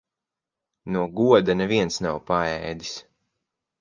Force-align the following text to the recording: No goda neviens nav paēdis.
No 0.95 1.03
goda 1.19 1.57
neviens 1.59 2.01
nav 2.07 2.19
paēdis. 2.31 2.95